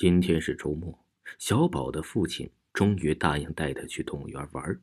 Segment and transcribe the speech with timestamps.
[0.00, 0.98] 今天是周末，
[1.38, 4.80] 小宝的父亲终于答应带他去动物园玩。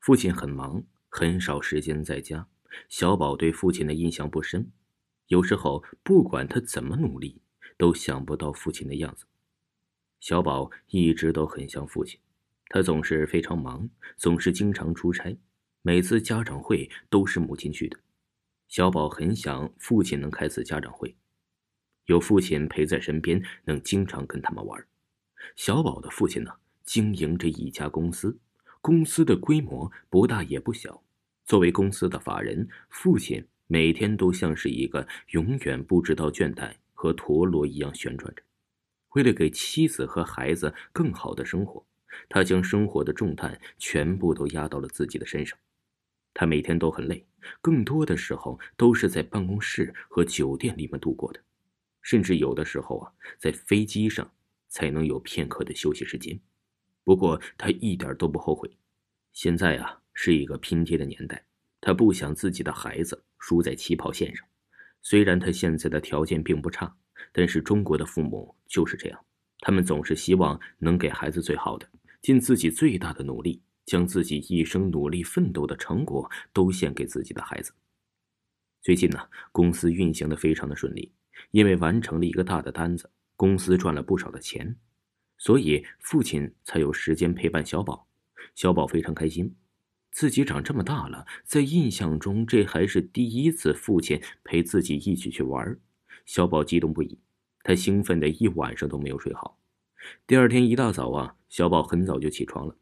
[0.00, 2.48] 父亲很忙，很少时间在家。
[2.88, 4.72] 小宝对父亲的印象不深，
[5.28, 7.40] 有时候不管他怎么努力，
[7.78, 9.26] 都想不到父亲的样子。
[10.18, 12.18] 小宝一直都很像父亲，
[12.68, 15.38] 他总是非常忙，总是经常出差，
[15.82, 17.96] 每次家长会都是母亲去的。
[18.66, 21.16] 小宝很想父亲能开次家长会。
[22.06, 24.84] 有父亲陪在身边，能经常跟他们玩。
[25.54, 26.52] 小宝的父亲呢，
[26.84, 28.36] 经营着一家公司，
[28.80, 31.02] 公司的规模不大也不小。
[31.44, 38.42] 作为公司的法人，父亲每天都像是一个永远不知道倦怠和陀螺一样旋转着。
[39.10, 41.84] 为了给妻子和孩子更好的生活，
[42.28, 45.58] 他将生活的重担全部都压到了自己的身上。
[46.34, 47.26] 他每天都很累，
[47.62, 51.40] 更多的时候都是在办公室和酒店里面度过的。
[52.06, 54.32] 甚至有的时候啊，在飞机上
[54.68, 56.38] 才能有片刻的休息时间。
[57.02, 58.70] 不过他一点都不后悔。
[59.32, 61.44] 现在啊，是一个拼爹的年代，
[61.80, 64.46] 他不想自己的孩子输在起跑线上。
[65.02, 66.96] 虽然他现在的条件并不差，
[67.32, 69.24] 但是中国的父母就是这样，
[69.58, 71.90] 他们总是希望能给孩子最好的，
[72.22, 77.72] 尽自己最大的努力，将自己一生努力奋斗的成果都献给自己的孩子。
[78.80, 81.12] 最近呢，公司运行的非常的顺利。
[81.50, 84.76] 因为完成了一个大的单子，公司赚了不少的钱，
[85.38, 88.06] 所以父亲才有时间陪伴小宝。
[88.54, 89.54] 小宝非常开心，
[90.10, 95.78] 自己长这么大了，在印象中这还是第一次父亲陪自己一起去玩。
[96.24, 97.18] 小宝激动不已，
[97.62, 99.58] 他兴奋的一晚上都没有睡好。
[100.26, 102.76] 第二天一大早啊，小宝很早就起床了。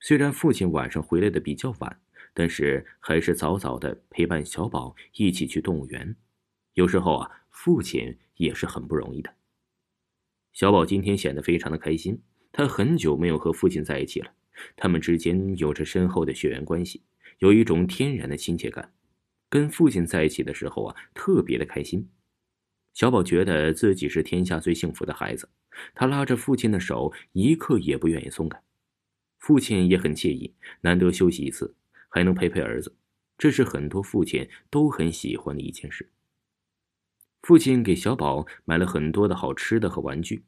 [0.00, 2.00] 虽然父亲晚上回来的比较晚，
[2.34, 6.14] 但是还是早早的陪伴小宝一起去动物园。
[6.74, 7.30] 有时候啊。
[7.54, 9.32] 父亲也是很不容易的。
[10.52, 12.20] 小宝今天显得非常的开心，
[12.52, 14.30] 他很久没有和父亲在一起了，
[14.76, 17.02] 他们之间有着深厚的血缘关系，
[17.38, 18.92] 有一种天然的亲切感。
[19.48, 22.10] 跟父亲在一起的时候啊，特别的开心。
[22.92, 25.48] 小宝觉得自己是天下最幸福的孩子，
[25.94, 28.60] 他拉着父亲的手，一刻也不愿意松开。
[29.38, 31.74] 父亲也很惬意，难得休息一次，
[32.08, 32.96] 还能陪陪儿子，
[33.38, 36.10] 这是很多父亲都很喜欢的一件事。
[37.44, 40.42] 父亲给小宝买了很多的好吃的和玩具，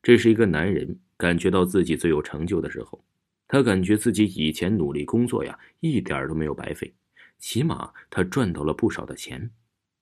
[0.00, 3.04] 这是一个男人感觉到自己最有成就的时候。
[3.48, 6.94] 他感觉自己以前努力工作呀，一点都没有白费，
[7.40, 9.50] 起码他赚到了不少的钱。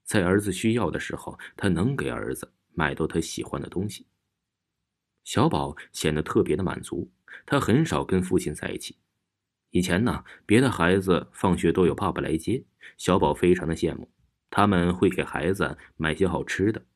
[0.05, 4.07] 在儿子需要的时候，他能给儿子买到他喜欢的东西。
[5.25, 7.11] 小宝显得特别的满足，
[7.47, 8.99] 他很少跟父亲在一起。
[9.71, 12.63] 以前呢，别的孩子放学都有爸爸来接，
[12.99, 14.11] 小宝非常的羡慕。
[14.57, 16.87] 他们会给孩子买些好吃的，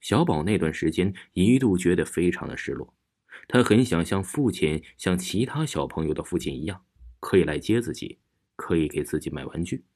[0.00, 2.92] 小宝那段时间一度觉得非常的失落，
[3.48, 6.84] 他很想像父亲，像其他小朋友的父亲一样，
[7.18, 8.18] 可以来接自己，
[8.54, 9.86] 可以给自己买玩具。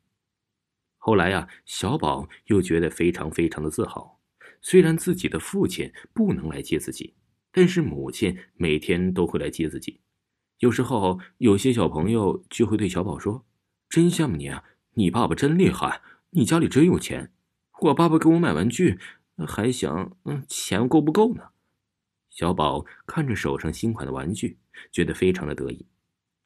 [0.97, 4.19] 后来呀，小宝又觉得非常非常的自豪，
[4.63, 7.13] 虽然自己的父亲不能来接自己，
[7.53, 10.01] 但是母亲每天都会来接自己。
[10.61, 13.45] 有时候有些小朋友就会对小宝说
[13.91, 14.65] ：“真羡慕你啊，
[14.95, 16.01] 你爸爸真厉害。”
[16.33, 17.33] 你家里真有钱，
[17.81, 19.01] 我爸爸给我买玩具，
[19.49, 21.49] 还想嗯钱够不够呢？
[22.29, 24.57] 小宝看着手上新款的玩具，
[24.93, 25.85] 觉得非常的得意。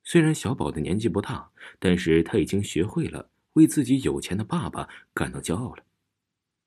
[0.02, 5.84] 虽然小宝的年纪不大，但是他已经学会了为自己有钱的爸爸感到骄傲了。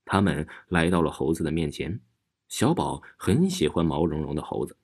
[0.06, 2.00] 他们来到了猴子的面前，
[2.48, 4.78] 小宝很喜欢毛茸茸的猴子，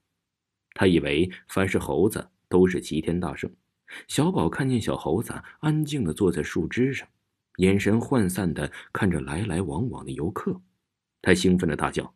[0.73, 3.53] 他以为凡是猴子都是齐天大圣。
[4.07, 7.07] 小宝看见小猴子安静的坐在树枝上。
[7.57, 10.61] 眼神涣散的看着来来往往的游客，
[11.21, 12.15] 他兴奋的大叫：“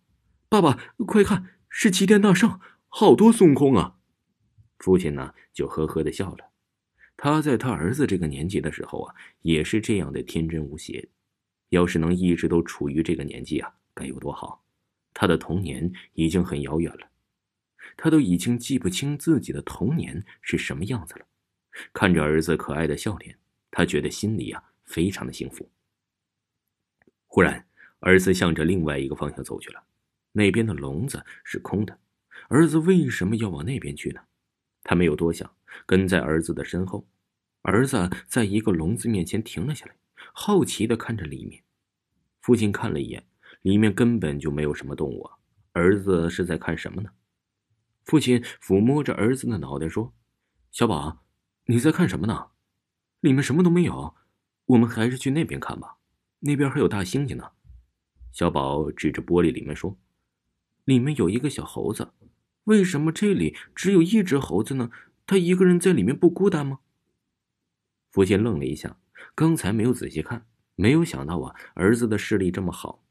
[0.49, 3.97] 爸爸，快看，是齐天大圣，好多孙悟空啊！”
[4.79, 6.51] 父亲呢，就呵呵的笑了。
[7.15, 11.07] 他在他儿子这个年纪的时候啊，也是这样的天真无邪。
[11.69, 14.63] 要是能一直都处于这个年纪啊，该有多好！
[15.13, 17.09] 他的童年已经很遥远了，
[17.97, 21.25] 他都已经记不清自己的童年是什么样子了。
[21.91, 23.35] 看着儿子可爱的笑脸，
[23.71, 24.63] 他觉得心里啊。
[24.87, 25.69] 非常的幸福。
[27.27, 27.67] 忽然，
[27.99, 29.83] 儿子向着另外一个方向走去了，
[30.31, 31.99] 那边的笼子是空的，
[32.49, 34.21] 儿子为什么要往那边去呢？
[34.83, 35.53] 他没有多想，
[35.85, 37.07] 跟在儿子的身后。
[37.63, 39.95] 儿子在一个笼子面前停了下来，
[40.33, 41.61] 好奇的看着里面。
[42.39, 43.27] 父亲看了一眼，
[43.61, 45.37] 里面根本就没有什么动物啊！
[45.73, 47.09] 儿子是在看什么呢？
[48.05, 50.13] 父亲抚摸着儿子的脑袋说
[50.71, 51.25] ：“小宝，
[51.65, 52.51] 你在看什么呢？
[53.19, 54.15] 里面什么都没有。
[54.67, 55.97] 我们还是去那边看吧，
[56.39, 57.51] 那边还有大猩猩呢。”
[58.31, 59.97] 小宝指着玻璃里面说
[60.85, 62.13] ：“里面有一个小猴子，
[62.65, 64.91] 为什么这里只有一只猴子呢？
[65.25, 66.79] 他一个人在里面不孤单吗？”
[68.11, 68.97] 父亲愣了一下，
[69.35, 73.03] 刚才没有仔细看，没有想到啊，儿子的视力这么好，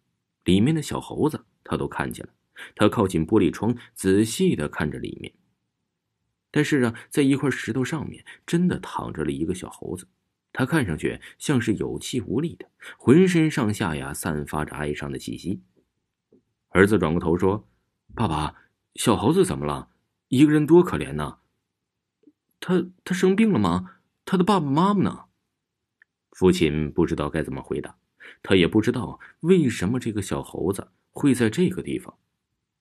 [0.44, 2.32] 里面的小猴子他都看见了。
[2.74, 5.34] 他靠近玻璃窗，仔细的看着里面。
[6.50, 10.06] 但是啊，在一块石头上面，真的躺着了一个小猴子。
[10.58, 12.66] 他看上去像是有气无力的，
[12.96, 15.60] 浑身上下呀散发着哀伤的气息。
[16.70, 17.68] 儿子转过头说
[18.16, 18.54] ：“爸爸，
[18.94, 19.90] 小猴子怎么了？
[20.28, 21.40] 一个人多可怜呐！
[22.58, 25.24] 他他生病了吗？”他的爸爸妈妈呢？
[26.30, 27.98] 父亲不知道该怎么回答，
[28.42, 32.16] 他也不知道为什么这个小猴子会在这个地方。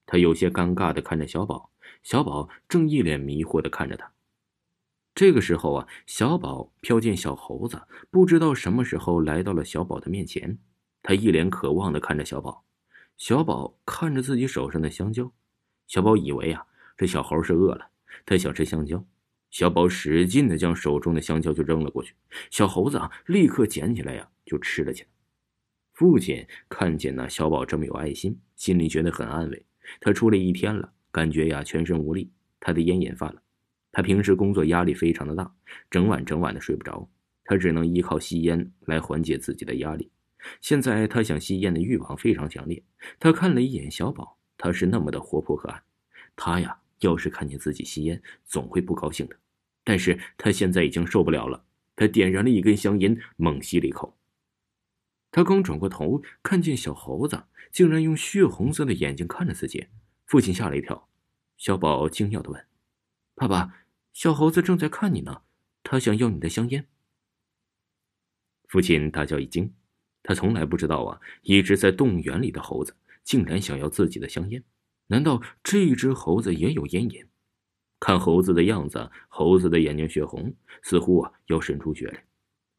[0.05, 1.71] 他有些尴尬的看着小宝，
[2.03, 4.13] 小宝正一脸迷惑的看着他。
[5.15, 7.81] 这个时候啊，小宝瞟见小猴子，
[8.11, 10.57] 不知道什么时候来到了小宝的面前，
[11.01, 12.65] 他一脸渴望的看着小宝。
[13.15, 15.31] 小宝看着自己手上的香蕉，
[15.87, 16.65] 小宝以为啊，
[16.97, 17.87] 这小猴是饿了，
[18.25, 19.03] 他想吃香蕉。
[19.51, 22.13] 小宝使劲的将手中的香蕉就扔了过去，
[22.51, 25.09] 小猴子啊立刻捡起来呀就吃了起来。
[25.93, 29.65] 父亲看见那小宝这么有爱心，心里觉得很安慰。
[30.01, 32.29] 他出来一天了，感觉呀全身无力，
[32.59, 33.41] 他的烟瘾犯了。
[33.95, 35.49] 他平时工作压力非常的大，
[35.89, 37.09] 整晚整晚的睡不着，
[37.45, 40.11] 他只能依靠吸烟来缓解自己的压力。
[40.59, 42.83] 现在他想吸烟的欲望非常强烈。
[43.21, 45.81] 他看了一眼小宝，他是那么的活泼可爱。
[46.35, 49.37] 他呀要是看见自己吸烟，总会不高兴的。
[49.85, 51.63] 但是他现在已经受不了了，
[51.95, 54.17] 他点燃了一根香烟，猛吸了一口。
[55.31, 59.87] 他刚转过头，看见小猴子竟然用血红色的眼睛看着自己，
[60.25, 61.07] 父亲吓了一跳。
[61.55, 62.65] 小宝惊讶的问
[63.35, 63.84] ：“爸爸，
[64.15, 65.41] 小猴子正在看你呢，
[65.83, 66.87] 他想要你的香烟。”
[68.69, 69.73] 父亲大叫一惊，
[70.23, 72.95] 他从来不知道啊，一直在动物园里的猴子
[73.25, 74.63] 竟然想要自己的香烟，
[75.07, 77.25] 难道这只猴子也有烟瘾？
[77.99, 82.23] 看猴子的样子，猴子的眼睛血红，似乎啊要渗出血来。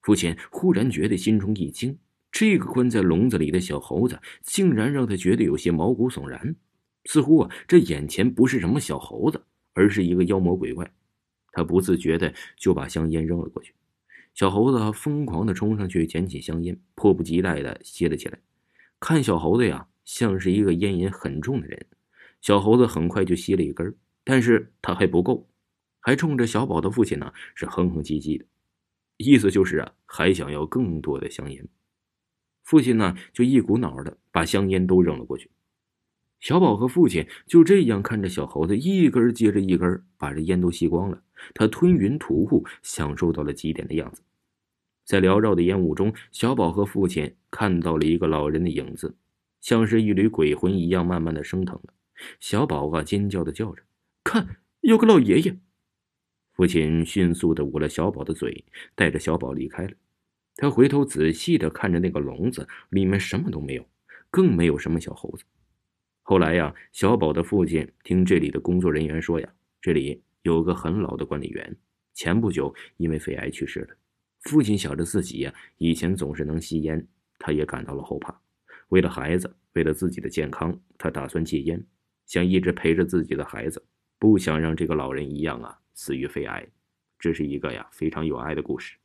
[0.00, 1.98] 父亲忽然觉得心中一惊，
[2.32, 6.56] 这个关在笼子里的小猴子，竟然让他觉得有些毛骨悚然，
[7.04, 9.44] 似乎啊这眼前不是什么小猴子，
[9.74, 10.90] 而是一个妖魔鬼怪。
[11.56, 13.72] 他不自觉的就把香烟扔了过去。
[14.34, 18.38] 小猴子疯狂的冲上去捡起香烟，迫不及待的吸了起来。
[19.00, 21.86] 看小猴子呀，像是一个烟瘾很重的人。
[22.42, 23.96] 小猴子很快就吸了一根。
[24.22, 25.48] 但是他还不够，
[26.00, 28.44] 还冲着小宝的父亲呢是哼哼唧唧的，
[29.16, 31.66] 意思就是啊还想要更多的香烟。
[32.64, 35.48] 父亲呢就一股脑的把香烟都扔了过去。
[36.40, 41.22] 小宝和父亲就这样看着小猴子一根接着一根把这烟都吸光了，
[41.54, 44.22] 他吞云吐雾，享受到了极点的样子。
[45.04, 49.16] 在缭绕的烟雾中，小宝和父亲看到了一个老人的影子，
[49.60, 51.94] 像是一缕鬼魂一样慢慢的升腾了。
[52.40, 53.82] 小宝啊尖叫的叫着。
[54.24, 55.56] 看，有个老爷爷。
[56.54, 59.92] 父亲迅速的捂了小宝的嘴，带着小宝离开了。
[60.56, 63.86] 他回头仔细的看着那个笼子，里面什么都没有，
[64.30, 65.44] 更没有什么小猴子。
[66.22, 69.48] 后来呀，小宝的父亲听这里的工作人员说呀，
[69.80, 71.76] 这里有个很老的管理员，
[72.14, 73.96] 前不久因为肺癌去世了。
[74.42, 77.04] 父亲想着自己呀，以前总是能吸烟，
[77.36, 78.40] 他也感到了后怕。
[78.88, 81.84] 为了孩子，为了自己的健康，他打算戒烟，
[82.26, 83.84] 想一直陪着自己的孩子。
[84.20, 86.64] 不想让这个老人一样啊死于肺癌，
[87.18, 88.96] 这是一个呀非常有爱的故事。